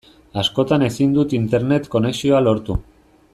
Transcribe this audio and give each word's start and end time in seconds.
Askotan 0.43 0.85
ezin 0.87 1.13
dut 1.17 1.35
Internet 1.39 1.87
konexioa 1.97 2.41
lortu. 2.47 2.79